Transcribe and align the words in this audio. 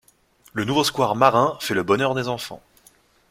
Le 0.53 0.65
nouveau 0.65 0.83
square 0.83 1.15
marin 1.15 1.55
fait 1.59 1.75
le 1.75 1.83
bonheur 1.83 2.15
des 2.15 2.27
enfants. 2.27 2.63